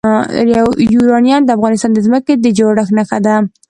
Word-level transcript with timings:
یورانیم 0.93 1.41
د 1.45 1.49
افغانستان 1.57 1.91
د 1.93 1.99
ځمکې 2.05 2.33
د 2.37 2.45
جوړښت 2.57 2.91
نښه 2.97 3.17
ده. 3.25 3.35